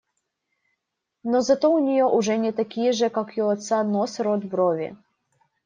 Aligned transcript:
Но 1.21 1.41
зато 1.41 1.71
у 1.71 1.77
нее, 1.77 2.05
у 2.07 2.19
Жени, 2.23 2.51
такие 2.51 2.91
же, 2.91 3.11
как 3.21 3.37
у 3.37 3.47
отца, 3.49 3.83
нос, 3.83 4.19
рот, 4.19 4.43
брови. 4.45 4.95